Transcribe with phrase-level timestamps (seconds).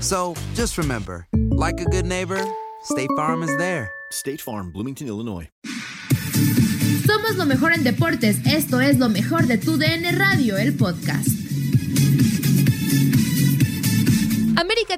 [0.00, 2.42] So just remember, like a good neighbor,
[2.82, 3.90] State Farm is there.
[4.10, 5.48] State Farm, Bloomington, Illinois.
[7.06, 8.38] Somos lo mejor en deportes.
[8.46, 11.39] Esto es lo mejor de tu DN Radio, el podcast.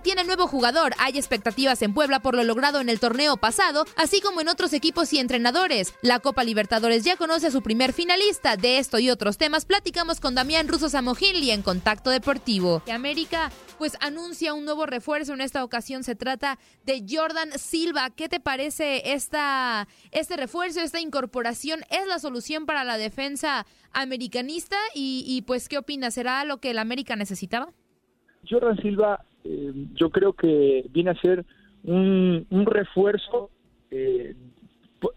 [0.01, 0.93] Tiene nuevo jugador.
[0.99, 4.73] Hay expectativas en Puebla por lo logrado en el torneo pasado, así como en otros
[4.73, 5.95] equipos y entrenadores.
[6.03, 8.57] La Copa Libertadores ya conoce a su primer finalista.
[8.57, 12.83] De esto y otros temas platicamos con Damián Russo Samogilli en Contacto Deportivo.
[12.91, 15.35] América pues anuncia un nuevo refuerzo.
[15.35, 18.11] En esta ocasión se trata de Jordan Silva.
[18.11, 21.81] ¿Qué te parece esta, este refuerzo, esta incorporación?
[21.91, 24.77] ¿Es la solución para la defensa americanista?
[24.95, 26.15] Y, y pues, ¿qué opinas?
[26.15, 27.73] ¿Será lo que el América necesitaba?
[28.49, 31.45] Jordan Silva eh, yo creo que viene a ser
[31.85, 33.51] un, refuerzo
[33.91, 34.35] eh,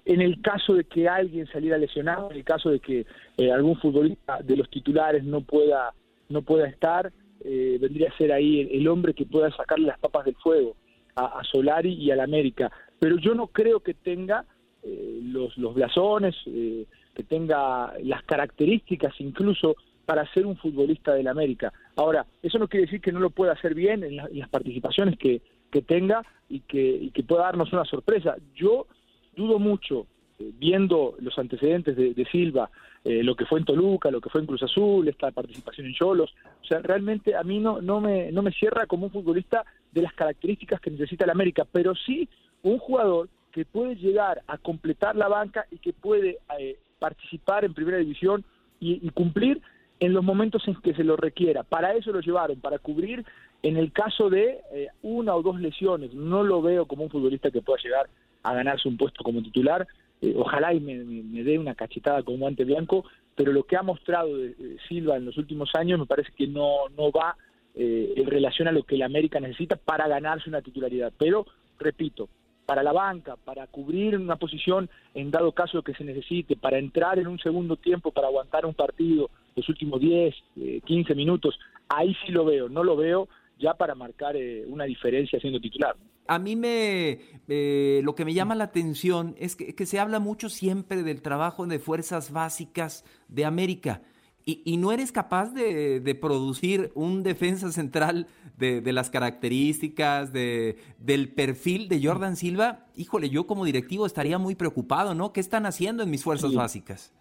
[0.05, 3.05] en el caso de que alguien saliera lesionado, en el caso de que
[3.37, 5.93] eh, algún futbolista de los titulares no pueda
[6.27, 7.11] no pueda estar,
[7.43, 10.75] eh, vendría a ser ahí el, hombre que pueda sacarle las papas del fuego
[11.15, 12.71] a, a Solari y al América.
[12.97, 14.45] Pero yo no creo que tenga
[14.83, 19.75] los, los blasones, que tenga las características incluso
[20.05, 21.73] para ser un futbolista del América.
[21.95, 24.49] Ahora, eso no quiere decir que no lo pueda hacer bien en, la, en las
[24.49, 28.35] participaciones que, que tenga y que, y que, pueda darnos una sorpresa.
[28.55, 28.87] Yo
[29.35, 30.07] dudo mucho,
[30.39, 32.69] eh, viendo los antecedentes de, Silva,
[33.03, 35.93] eh, lo que fue en Toluca, lo que fue en Cruz Azul, esta participación en
[35.93, 36.33] Cholos,
[36.63, 40.01] o sea, realmente a mí no, no, me, no me cierra como un futbolista de
[40.01, 42.27] las características que necesita el América, pero sí
[42.63, 47.73] un jugador que puede llegar a completar la banca y que puede eh, participar en
[47.73, 48.43] primera división
[48.79, 49.61] y cumplir
[49.99, 51.63] en los momentos en que se lo requiera.
[51.63, 53.25] Para eso lo llevaron, para cubrir
[53.63, 56.13] en el caso de eh, una o dos lesiones.
[56.13, 58.07] No lo veo como un futbolista que pueda llegar
[58.43, 59.87] a ganarse un puesto como titular.
[60.21, 63.83] Eh, ojalá y me, me, dé una cachetada con guante blanco, pero lo que ha
[63.83, 67.35] mostrado de, de Silva en los últimos años me parece que no, no va
[67.77, 71.11] eh, en relación a lo que el América necesita para ganarse una titularidad.
[71.17, 71.45] Pero,
[71.77, 72.29] repito,
[72.65, 77.19] para la banca, para cubrir una posición en dado caso que se necesite, para entrar
[77.19, 82.15] en un segundo tiempo, para aguantar un partido, los últimos 10, eh, 15 minutos, ahí
[82.25, 83.27] sí lo veo, no lo veo
[83.59, 85.95] ya para marcar eh, una diferencia siendo titular.
[86.27, 90.19] A mí me eh, lo que me llama la atención es que, que, se habla
[90.19, 94.01] mucho siempre del trabajo de fuerzas básicas de América.
[94.47, 98.27] Y, y no eres capaz de, de, producir un defensa central
[98.57, 102.85] de, de las características, de, del perfil de Jordan Silva.
[102.95, 105.33] Híjole, yo como directivo estaría muy preocupado, ¿no?
[105.33, 106.55] ¿Qué están haciendo en mis fuerzas sí.
[106.55, 107.11] básicas?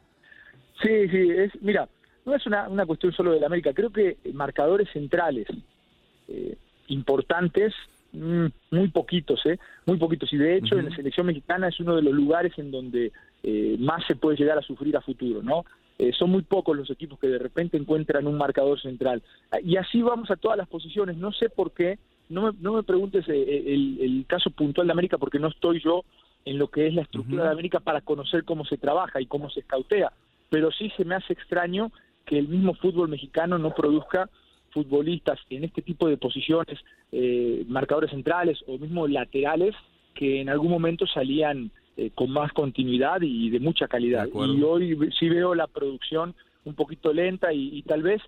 [0.82, 1.88] Sí, sí, es, mira,
[2.26, 5.46] no es una, una cuestión solo de América, creo que marcadores centrales
[6.28, 7.72] eh, importantes,
[8.12, 9.58] mmm, muy poquitos, ¿eh?
[9.86, 10.30] Muy poquitos.
[10.30, 10.80] Y de hecho, uh -huh.
[10.84, 13.12] en la selección mexicana es uno de los lugares en donde
[13.42, 15.64] eh, más se puede llegar a sufrir a futuro, ¿no?
[15.98, 19.22] Eh, son muy pocos los equipos que de repente encuentran un marcador central.
[19.62, 21.16] Y así vamos a todas las posiciones.
[21.16, 21.98] No sé por qué
[22.28, 25.80] no me, no me preguntes eh, el, el, caso puntual de América porque no estoy
[25.80, 26.04] yo
[26.44, 29.50] en lo que es la estructura de América para conocer cómo se trabaja y cómo
[29.50, 30.12] se escautea,
[30.50, 31.90] pero sí se me hace extraño
[32.26, 34.28] que el mismo fútbol mexicano no produzca
[34.70, 36.78] futbolistas en este tipo de posiciones,
[37.12, 39.74] eh, marcadores centrales o mismo laterales,
[40.14, 44.26] que en algún momento salían eh, con más continuidad y de mucha calidad.
[44.26, 48.20] y hoy sí veo la producción un poquito lenta y, tal vez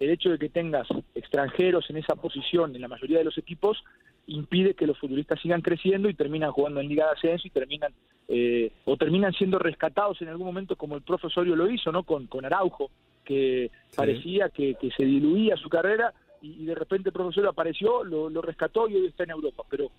[0.00, 3.82] el hecho de que tengas extranjeros en esa posición en la mayoría de los equipos
[4.26, 7.92] impide que los futbolistas sigan creciendo y terminan jugando en Liga de Ascenso y terminan
[8.28, 12.02] eh, o terminan siendo rescatados en algún momento como el profesorio lo hizo, ¿no?
[12.02, 12.90] Con, con Araujo,
[13.24, 18.28] que parecía que, que, se diluía su carrera y, de repente el profesor apareció, lo,
[18.28, 19.62] lo, rescató y hoy está en Europa.
[19.70, 19.90] Pero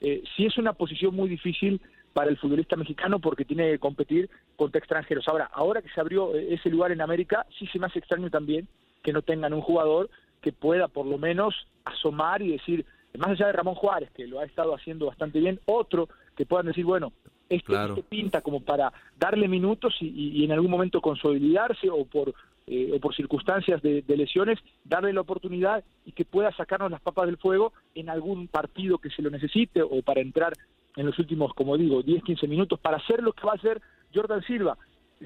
[0.00, 1.80] eh, sí es una posición muy difícil
[2.16, 5.28] para el futbolista mexicano porque tiene que competir contra extranjeros.
[5.28, 8.30] Ahora, ahora que se abrió eh, ese lugar en América, sí se me hace extraño
[8.30, 8.66] también
[9.02, 10.08] que no tengan un jugador
[10.40, 11.54] que pueda por lo menos
[11.84, 12.86] asomar y decir,
[13.18, 16.64] más allá de Ramón Juárez, que lo ha estado haciendo bastante bien, otro que puedan
[16.64, 17.12] decir, bueno,
[17.50, 22.32] este, este pinta como para darle minutos y, en algún momento consolidarse o por
[22.66, 27.26] eh, o por circunstancias de, lesiones, darle la oportunidad y que pueda sacarnos las papas
[27.26, 30.54] del fuego en algún partido que se lo necesite o para entrar
[30.96, 33.80] en los últimos, como digo, 10, 15 minutos para hacer lo que va a hacer
[34.14, 34.76] Jordan Silva.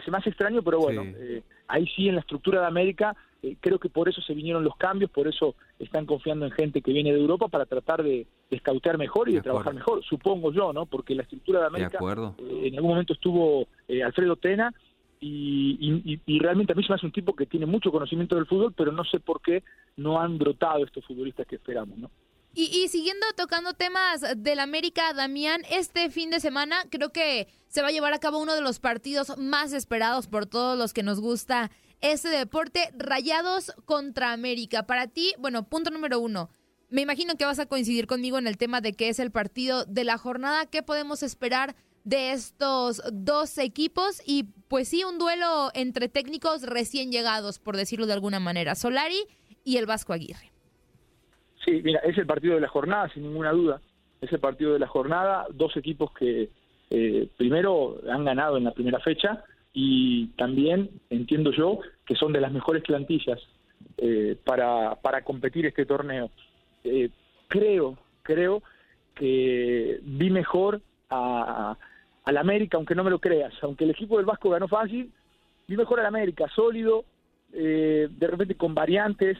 [0.04, 3.56] Se me hace extraño, pero bueno, eh, ahí sí en la estructura de América eh,
[3.60, 6.92] creo que por eso se vinieron los cambios, por eso están confiando en gente que
[6.92, 10.86] viene de Europa para tratar de, de mejor y de, trabajar mejor, supongo yo, ¿no?
[10.86, 13.66] Porque la estructura de América en algún momento estuvo
[14.04, 14.72] Alfredo Tena
[15.22, 18.46] y, y, realmente a mí se me hace un tipo que tiene mucho conocimiento del
[18.46, 19.62] fútbol, pero no sé por qué
[19.96, 22.10] no han brotado estos futbolistas que esperamos, ¿no?
[22.52, 27.88] Y, siguiendo tocando temas del América, Damián, este fin de semana creo que se va
[27.88, 31.20] a llevar a cabo uno de los partidos más esperados por todos los que nos
[31.20, 31.70] gusta
[32.00, 34.84] este deporte, Rayados contra América.
[34.84, 36.50] Para ti, bueno, punto número uno,
[36.88, 39.84] me imagino que vas a coincidir conmigo en el tema de que es el partido
[39.84, 40.66] de la jornada.
[40.66, 47.12] ¿Qué podemos esperar de estos dos equipos y pues sí, un duelo entre técnicos recién
[47.12, 49.26] llegados, por decirlo de alguna manera, Solari
[49.64, 50.52] y el Vasco Aguirre.
[51.64, 53.80] Sí, mira, es el partido de la jornada, sin ninguna duda.
[54.20, 56.50] Es el partido de la jornada, dos equipos que
[56.90, 62.40] eh, primero han ganado en la primera fecha y también entiendo yo que son de
[62.40, 63.38] las mejores plantillas
[63.98, 66.30] eh, para, para competir este torneo.
[66.84, 67.10] Eh,
[67.48, 68.62] creo, creo
[69.14, 70.80] que vi mejor
[71.10, 71.76] a,
[72.24, 75.12] al América, aunque no me lo creas, aunque el equipo del Vasco ganó fácil,
[75.68, 77.04] vi mejor al América, sólido,
[77.52, 79.38] eh, de repente con variantes,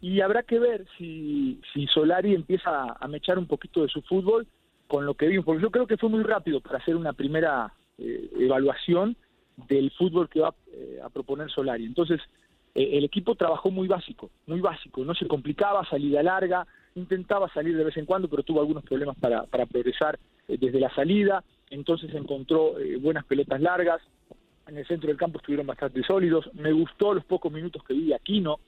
[0.00, 4.46] y habrá que ver si, si Solari empieza a mechar un poquito de su fútbol
[4.86, 7.72] con lo que vimos, porque yo creo que fue muy rápido para hacer una primera
[7.98, 9.16] eh, evaluación
[9.68, 11.84] del fútbol que va eh, a proponer Solari.
[11.84, 12.20] Entonces,
[12.74, 17.84] el equipo trabajó muy básico, muy básico, no se complicaba, salida larga, intentaba salir de
[17.84, 22.78] vez en cuando, pero tuvo algunos problemas para, para progresar desde la salida, entonces encontró
[22.78, 24.00] eh, buenas pelotas largas,
[24.68, 28.12] en el centro del campo estuvieron bastante sólidos, me gustó los pocos minutos que vi
[28.12, 28.60] Aquino,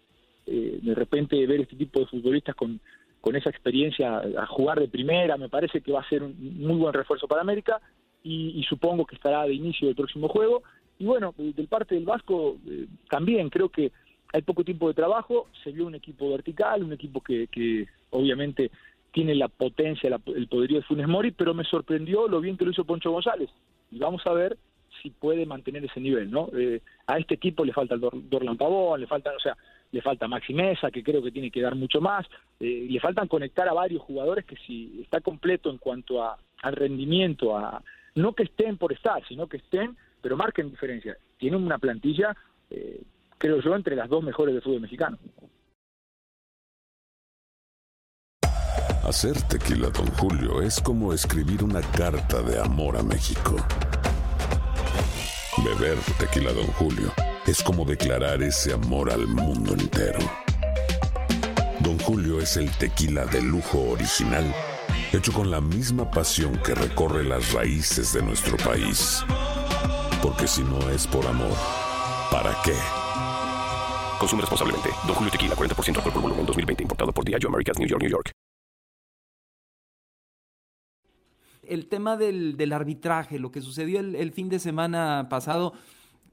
[0.46, 2.80] eh, de repente ver este tipo de futbolistas con,
[3.20, 6.76] con esa experiencia a jugar de primera, me parece que va a ser un muy
[6.76, 7.80] buen refuerzo para América
[8.24, 10.62] y, supongo que estará de inicio del próximo juego.
[10.98, 13.90] Y bueno, del parte del Vasco eh, también creo que
[14.32, 18.70] hay poco tiempo de trabajo, se vio un equipo vertical, un equipo que, que obviamente
[19.12, 22.70] tiene la potencia, el poderío de Funes Mori, pero me sorprendió lo bien que lo
[22.70, 23.50] hizo Poncho González.
[23.90, 24.56] Y vamos a ver
[25.02, 26.48] si puede mantener ese nivel, ¿no?
[26.56, 29.56] Eh, a este equipo le falta el Dorlan Pavón, le falta, o sea,
[29.92, 32.26] le falta Maxi Mesa, que creo que tiene que dar mucho más,
[32.58, 36.74] eh, le faltan conectar a varios jugadores que si está completo en cuanto a, al
[36.74, 37.82] rendimiento, a
[38.14, 41.16] no que estén por estar, sino que estén, pero marquen diferencia.
[41.38, 42.34] Tienen una plantilla,
[42.70, 43.02] eh,
[43.38, 45.18] creo yo, entre las dos mejores del fútbol mexicano.
[49.04, 53.56] Hacer tequila, don Julio, es como escribir una carta de amor a México.
[55.58, 57.12] Beber tequila, don Julio,
[57.46, 60.18] es como declarar ese amor al mundo entero.
[61.80, 64.54] Don Julio es el tequila de lujo original,
[65.12, 69.24] hecho con la misma pasión que recorre las raíces de nuestro país.
[70.22, 71.56] Porque si no es por amor,
[72.30, 72.74] ¿para qué?
[74.18, 74.90] Consume responsablemente.
[75.06, 76.84] Don Julio Tequila, 40% alcohol por volumen, 2020.
[76.84, 78.32] Importado por Diageo Americas, New York, New York.
[81.72, 85.72] el tema del, del arbitraje, lo que sucedió el, fin de semana pasado,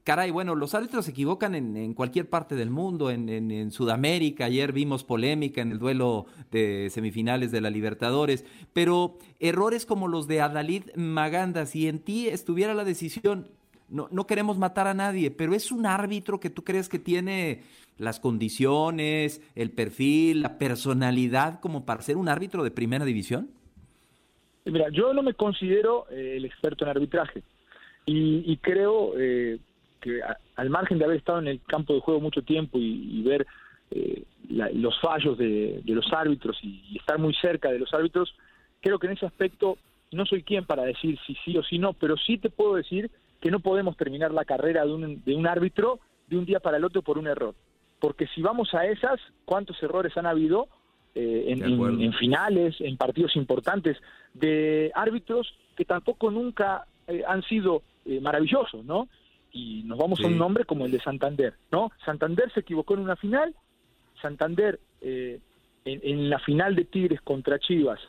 [0.04, 5.04] caray, bueno, los árbitros se equivocan en, cualquier parte del mundo, en, Sudamérica, ayer vimos
[5.04, 10.94] polémica en el duelo de semifinales de la Libertadores, pero errores como los de Adalid
[10.96, 13.48] Maganda, si en ti estuviera la decisión,
[13.88, 17.62] no, queremos matar a nadie, pero es un árbitro que tú crees que tiene
[17.98, 23.50] las condiciones, el perfil, la personalidad como para ser un árbitro de primera división?
[24.64, 27.42] Mira, yo no me considero eh, el experto en arbitraje
[28.06, 29.58] y, creo eh,
[30.00, 30.20] que
[30.56, 33.46] al margen de haber estado en el campo de juego mucho tiempo y, ver
[33.90, 38.34] eh, los fallos de, los árbitros y, estar muy cerca de los árbitros,
[38.80, 39.78] creo que en ese aspecto
[40.12, 43.10] no soy quien para decir si sí o si no, pero sí te puedo decir
[43.40, 46.76] que no podemos terminar la carrera de un, de un árbitro de un día para
[46.76, 47.54] el otro por un error.
[47.98, 50.68] Porque si vamos a esas, ¿cuántos errores han habido
[51.14, 53.96] eh, en, finales, en partidos importantes,
[54.32, 59.08] de árbitros que tampoco nunca eh, han sido eh, maravillosos, ¿no?
[59.52, 61.90] Y nos vamos a un nombre como el de Santander, ¿no?
[62.04, 63.54] Santander se equivocó en una final,
[64.22, 65.40] Santander en,
[65.84, 68.00] en la final de Tigres contra Chivas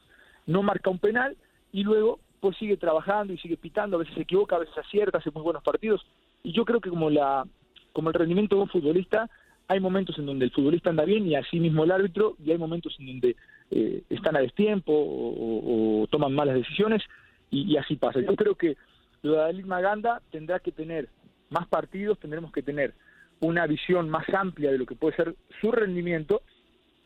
[0.46, 1.36] no marca un penal
[1.72, 5.20] y luego pues sigue trabajando y sigue pitando, a veces se equivoca, a veces acierta,
[5.20, 6.02] hace muy buenos partidos.
[6.44, 7.46] Y yo creo que como la
[7.94, 9.30] como el rendimiento de un futbolista,
[9.68, 12.58] hay momentos en donde el futbolista anda bien y así mismo el árbitro, y hay
[12.58, 13.36] momentos en donde
[13.70, 17.04] eh, están a destiempo o, toman malas decisiones,
[17.50, 18.22] y, así pasa.
[18.22, 18.78] Yo creo que
[19.24, 21.10] lo de Maganda tendrá que tener
[21.52, 22.94] más partidos, tendremos que tener
[23.42, 26.42] una visión más amplia de lo que puede ser su rendimiento,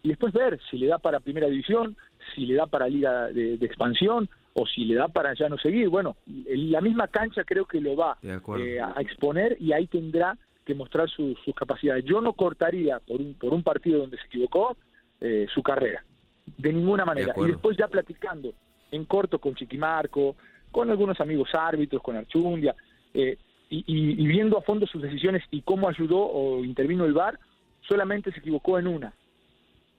[0.04, 1.98] y después ver si le da para primera división,
[2.34, 5.90] si le da para liga de, expansión, o si le da para ya no seguir.
[5.90, 10.76] Bueno, la misma cancha creo que lo va eh, a exponer y ahí tendrá que
[10.76, 12.06] mostrar sus capacidades.
[12.06, 14.78] Yo no cortaría por un, por un partido donde se equivocó
[15.22, 16.04] eh, su carrera,
[16.58, 17.34] de ninguna manera.
[17.38, 18.54] y después ya platicando
[18.92, 20.36] en corto con Chiquimarco,
[20.72, 22.76] con algunos amigos árbitros, con Archundia,
[23.14, 23.38] eh,
[23.86, 27.40] y, viendo a fondo sus decisiones y cómo ayudó o intervino el VAR,
[27.82, 29.14] solamente se equivocó en una.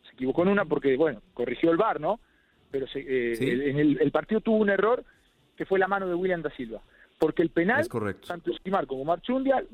[0.05, 2.21] Se equivocó en una porque, bueno, corrigió el VAR, ¿no?
[2.71, 5.05] Pero eh, en el, el partido tuvo un error
[5.57, 6.81] que fue la mano de William da Silva
[7.19, 7.87] porque el penal,
[8.27, 9.65] tanto Esquimar como Marchundia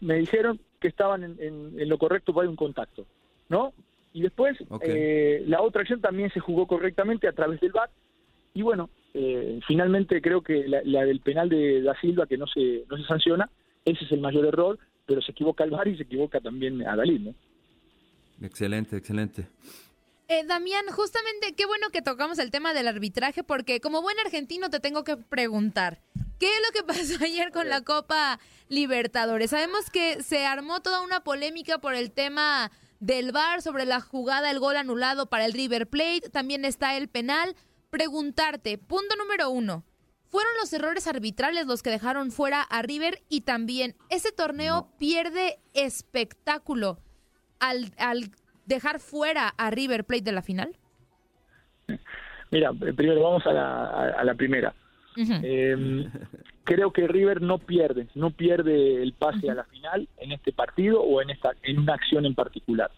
[0.00, 3.06] me dijeron que estaban en, lo correcto para un contacto,
[3.48, 3.72] ¿no?
[4.12, 7.90] Y después eh, la otra acción también se jugó correctamente a través del VAR
[8.54, 12.84] y bueno, eh, finalmente creo que la, del penal de Da Silva que no se,
[12.88, 13.50] no se sanciona,
[13.84, 16.96] ese es el mayor error, pero se equivoca el VAR y se equivoca también a
[16.96, 17.34] Dalí, ¿no?
[18.40, 19.46] Excelente, excelente.
[20.28, 24.70] Eh, Damián, justamente qué bueno que tocamos el tema del arbitraje porque como buen argentino
[24.70, 26.00] te tengo que preguntar,
[26.42, 29.50] ¿Qué es lo que pasó ayer con la Copa Libertadores?
[29.50, 34.50] Sabemos que se armó toda una polémica por el tema del VAR sobre la jugada,
[34.50, 37.54] el gol anulado para el River Plate, también está el penal.
[37.92, 39.84] Preguntarte, punto número uno,
[40.30, 43.18] ¿fueron los errores arbitrales los que dejaron fuera a River?
[43.28, 46.96] Y también, ¿ese torneo pierde espectáculo
[47.60, 47.92] al,
[48.64, 50.74] dejar fuera a River Plate de la final?
[52.50, 54.74] Mira, primero vamos a la primera.
[55.16, 56.08] Eh,
[56.64, 61.02] creo que River no pierde, no pierde el pase a la final en este partido
[61.02, 62.90] o en esta en una acción en particular.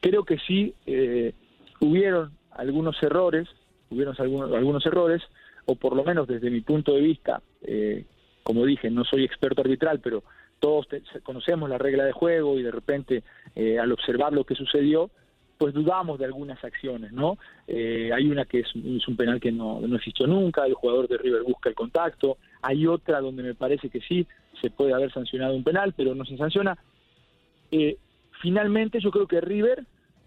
[0.00, 1.34] Creo que sí eh,
[1.80, 3.46] hubieron algunos errores,
[3.92, 5.22] hubieron algunos, algunos errores,
[5.66, 8.04] o por lo menos desde mi punto de vista, eh,
[8.42, 10.22] como dije, no soy experto arbitral, pero
[10.58, 10.86] todos
[11.22, 13.22] conocemos la regla de juego y de repente
[13.56, 15.10] eh, al observar lo que sucedió,
[15.58, 17.38] pues dudamos de algunas acciones, ¿no?
[17.68, 21.18] Eh, hay una que es, un penal que no, no existió nunca, el jugador de
[21.18, 24.26] River busca el contacto, hay otra donde me parece que sí,
[24.60, 26.76] se puede haber sancionado un penal, pero no se sanciona.
[27.70, 27.96] Eh,
[28.40, 29.84] finalmente yo creo que River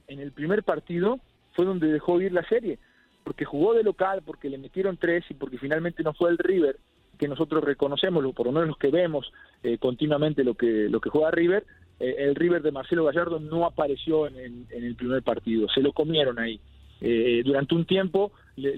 [0.07, 1.19] en el primer partido
[1.53, 2.79] fue donde dejó ir la serie,
[3.25, 6.77] porque jugó de local, porque le metieron tres y porque finalmente no fue el River
[7.17, 11.09] que nosotros reconocemos, por lo menos los que vemos eh, continuamente lo que, lo que
[11.09, 11.65] juega River,
[11.99, 16.39] eh, el River de Marcelo Gallardo no apareció en, el primer partido, se lo comieron
[16.39, 16.59] ahí.
[17.01, 18.75] Eh, durante un tiempo le,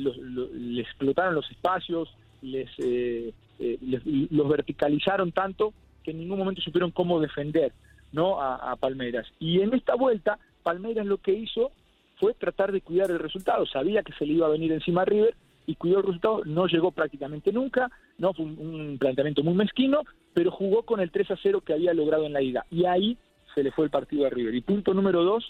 [0.80, 4.02] explotaron los espacios, eh, les,
[4.32, 5.74] los verticalizaron tanto
[6.04, 7.74] que en ningún momento supieron cómo defender
[8.14, 9.28] no a, Palmeiras.
[9.40, 11.72] Y en esta vuelta, Palmeiras lo que hizo
[12.20, 13.66] fue tratar de cuidar el resultado.
[13.66, 16.44] Sabía que se le iba a venir encima a River y cuidó el resultado.
[16.46, 21.32] No llegó prácticamente nunca, no fue un planteamiento muy mezquino, pero jugó con el 3
[21.32, 22.66] a 0 que había logrado en la ida.
[22.72, 23.18] Y ahí
[23.54, 24.54] se le fue el partido a River.
[24.56, 25.44] Y punto número dos,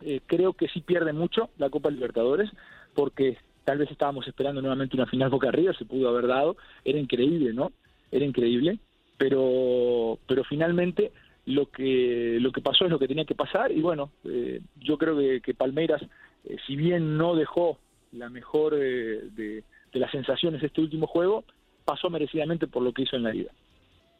[0.00, 2.50] eh, creo que sí pierde mucho la Copa Libertadores,
[2.94, 6.98] porque tal vez estábamos esperando nuevamente una final Boca River, se pudo haber dado, era
[6.98, 7.72] increíble, ¿no?
[8.10, 8.78] Era increíble,
[9.18, 11.12] pero, pero finalmente
[11.46, 14.98] lo que, lo que pasó es lo que tenía que pasar, y bueno, eh, yo
[14.98, 16.02] creo que, Palmeiras,
[16.44, 17.78] eh, si bien no dejó
[18.12, 19.64] la mejor de, de
[19.98, 21.44] las sensaciones este último juego,
[21.84, 23.50] pasó merecidamente por lo que hizo en la ida.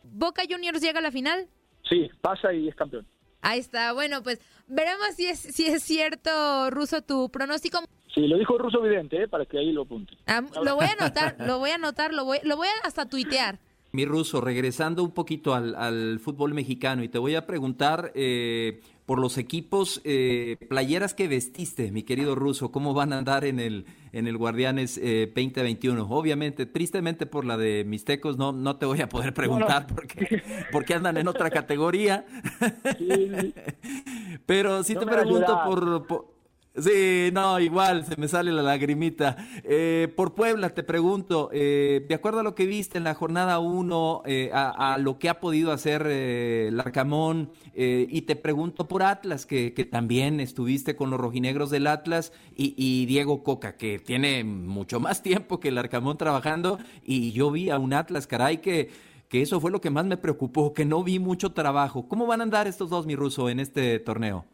[0.05, 1.47] ¿Boca Juniors llega a la final?
[1.89, 3.07] Sí, pasa y es campeón.
[3.43, 3.93] Ahí está.
[3.93, 7.81] Bueno, pues veremos si es, si es cierto, Ruso, tu pronóstico.
[8.13, 9.29] Sí, lo dijo Ruso Vidente, ¿eh?
[9.29, 10.17] para que ahí lo apunte.
[10.27, 13.07] Ah, lo voy a anotar, lo voy a anotar, lo voy, lo voy a hasta
[13.07, 13.59] tuitear.
[13.97, 19.19] Mi ruso, regresando un poquito al, fútbol mexicano y te voy a preguntar eh, por
[19.19, 23.87] los equipos, eh, playeras que vestiste, mi querido ruso, ¿cómo van a andar en el,
[24.13, 26.07] en el Guardianes 2021?
[26.11, 30.93] Obviamente, tristemente por la de Mixtecos no, no te voy a poder preguntar porque, porque
[30.93, 32.27] andan en otra categoría.
[34.47, 36.36] Pero sí te pregunto por
[36.79, 39.37] Sí, no, igual, se me sale la lagrimita.
[39.65, 43.61] Eh, por Puebla, te pregunto, eh, de acuerdo a lo que viste en la jornada
[43.61, 49.47] 1, eh, a, lo que ha podido hacer eh, Larcamón, y te pregunto por Atlas,
[49.47, 55.23] que, también estuviste con los rojinegros del Atlas, y, Diego Coca, que tiene mucho más
[55.23, 58.91] tiempo que el Arcamón trabajando, y yo vi a un Atlas, caray, que,
[59.29, 62.07] que eso fue lo que más me preocupó, que no vi mucho trabajo.
[62.09, 64.45] ¿Cómo van a andar estos dos, mi ruso, en este torneo?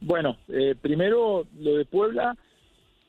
[0.00, 2.36] Bueno, eh, primero lo de Puebla,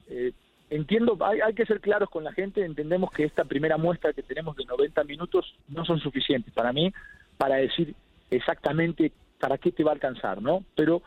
[0.08, 0.32] eh,
[0.70, 4.24] entiendo, hay, hay, que ser claros con la gente, entendemos que esta primera muestra que
[4.24, 6.92] tenemos de 90 minutos no son suficientes para mí
[7.38, 7.96] para decir
[8.30, 10.64] exactamente para qué te va a alcanzar, ¿no?
[10.76, 11.02] Pero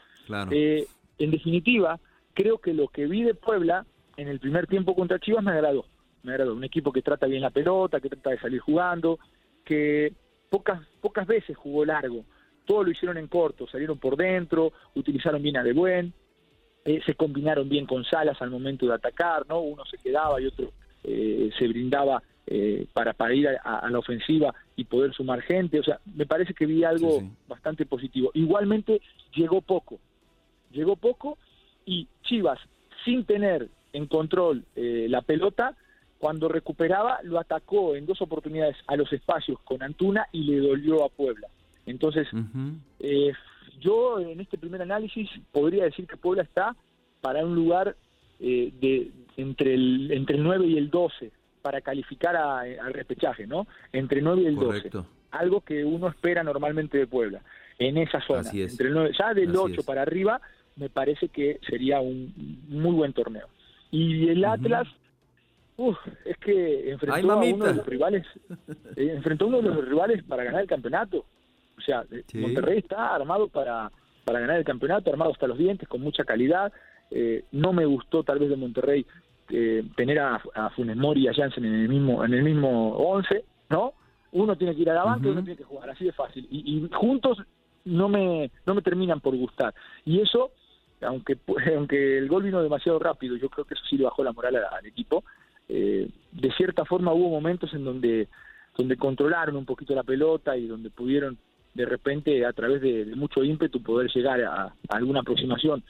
[0.51, 0.87] eh,
[1.19, 1.99] en definitiva,
[2.35, 5.87] creo que lo que vi de Puebla en el primer tiempo contra Chivas me agradó,
[6.23, 9.19] me agradó, un equipo que trata bien la pelota, que trata de salir jugando,
[9.65, 10.13] que
[10.51, 12.25] pocas pocas veces jugó largo,
[12.69, 16.13] todo lo hicieron en corto, salieron por dentro, utilizaron bien a De Buen,
[16.85, 19.61] eh, se combinaron bien con Salas al momento de atacar, ¿no?
[19.61, 20.71] Uno se quedaba y otro
[21.03, 25.81] eh, se brindaba eh, para, para ir a, la ofensiva y poder sumar gente.
[25.81, 28.31] O sea, me parece que vi algo bastante positivo.
[28.35, 29.01] Igualmente
[29.35, 29.99] llegó poco,
[30.71, 31.39] llegó poco
[31.87, 32.61] y Chivas,
[33.03, 35.75] sin tener en control la pelota,
[36.19, 41.03] cuando recuperaba lo atacó en dos oportunidades a los espacios con Antuna y le dolió
[41.05, 41.49] a Puebla.
[41.91, 42.29] Entonces,
[43.01, 43.33] eh,
[43.81, 46.77] yo en este primer análisis podría decir que Puebla está
[47.21, 47.97] para un lugar
[48.41, 53.67] eh, de entre el entre el 9 y el 12 para calificar al repechaje, ¿no?
[53.93, 54.91] Entre el 9 y el 12.
[55.31, 57.43] Algo que uno espera normalmente de Puebla,
[57.79, 58.49] en esa zona.
[58.53, 60.41] Entre el 9, ya del 8 para arriba,
[60.77, 62.33] me parece que sería un
[62.69, 63.49] muy buen torneo.
[63.91, 64.89] Y el Atlas,
[66.25, 68.27] es que enfrentó a uno de los rivales,
[68.97, 71.25] eh, enfrentó a uno de los rivales para ganar el campeonato.
[71.79, 73.91] O sea, eh, Monterrey está armado para,
[74.25, 76.73] para ganar el campeonato, armado hasta los dientes, con mucha calidad.
[77.11, 79.07] Eh, no me gustó tal vez de Monterrey
[79.51, 82.97] eh, tener a, a, Funes Mori y a Jansen en el mismo en el mismo
[82.97, 83.95] 11, ¿no?
[84.33, 86.47] Uno tiene que ir a la banca y uno tiene que jugar, así de fácil.
[86.51, 87.39] Y, juntos
[87.85, 89.73] no me no me terminan por gustar.
[90.05, 90.51] Y eso,
[91.01, 91.39] aunque
[91.77, 94.57] aunque el gol vino demasiado rápido, yo creo que eso sí le bajó la moral
[94.57, 95.25] al, equipo.
[95.69, 98.29] de cierta forma hubo momentos en donde
[98.77, 101.37] donde controlaron un poquito la pelota y donde pudieron
[101.75, 105.83] de repente a través de, mucho ímpetu poder llegar a, alguna aproximación.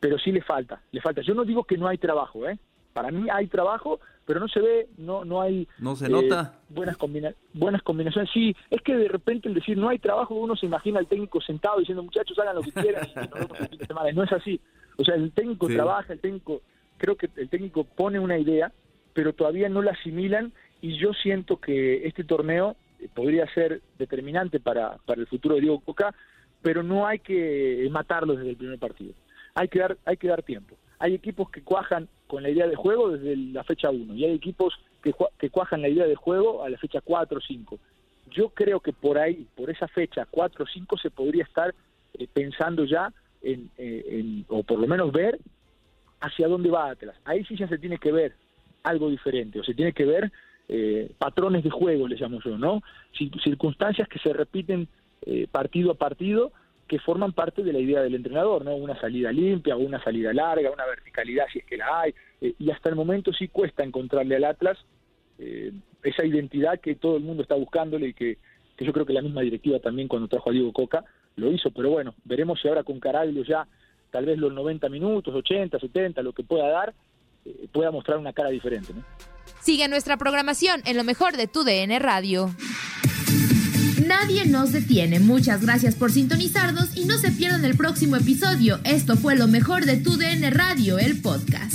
[0.00, 1.22] Pero sí le falta, le falta.
[1.22, 2.58] Yo no digo que no hay trabajo, ¿eh?
[2.92, 6.58] Para mí hay trabajo, pero no se ve, no no hay no se nota eh,
[6.68, 6.96] buenas
[7.52, 8.30] buenas combinaciones.
[8.32, 11.40] Sí, es que de repente el decir no hay trabajo, uno se imagina al técnico
[11.40, 13.08] sentado diciendo muchachos hagan lo que quieran
[14.10, 14.60] y no es así.
[14.96, 16.62] O sea, el técnico trabaja, el técnico
[16.98, 18.72] creo que el técnico pone una idea,
[19.12, 22.76] pero todavía no la asimilan y yo siento que este torneo
[23.14, 26.14] podría ser determinante para, para el futuro de Diego Coca,
[26.62, 29.12] pero no hay que matarlo desde el primer partido.
[29.54, 30.76] Hay que dar, hay que dar tiempo.
[30.98, 34.34] Hay equipos que cuajan con la idea de juego desde la fecha 1 y hay
[34.34, 37.78] equipos que, que cuajan la idea de juego a la fecha 4 o 5.
[38.30, 41.74] Yo creo que por ahí, por esa fecha 4 o 5, se podría estar
[42.14, 45.38] eh, pensando ya en, eh, en, o por lo menos ver
[46.20, 47.16] hacia dónde va Atlas.
[47.24, 48.34] Ahí sí ya se tiene que ver
[48.82, 50.32] algo diferente, o se tiene que ver
[50.68, 52.82] eh, patrones de juego, le llamo yo, ¿no?
[53.42, 54.88] Circunstancias que se repiten
[55.26, 56.52] eh, partido a partido
[56.88, 58.74] que forman parte de la idea del entrenador, ¿no?
[58.76, 62.70] Una salida limpia, una salida larga, una verticalidad si es que la hay, eh, y
[62.70, 64.78] hasta el momento sí cuesta encontrarle al Atlas
[65.36, 68.38] esa identidad que todo el mundo está buscándole y que,
[68.78, 71.04] yo creo que la misma directiva también cuando trajo a Diego Coca
[71.36, 73.66] lo hizo, pero bueno, veremos si ahora con Caraglio ya
[74.12, 76.94] tal vez los 90 minutos, 80, 70, lo que pueda dar,
[77.72, 79.02] pueda mostrar una cara diferente, ¿no?
[79.60, 82.54] Sigue nuestra programación en lo mejor de tu DN Radio.
[84.06, 85.20] Nadie nos detiene.
[85.20, 88.78] Muchas gracias por sintonizarnos y no se pierdan el próximo episodio.
[88.84, 91.74] Esto fue lo mejor de tu DN Radio, el podcast.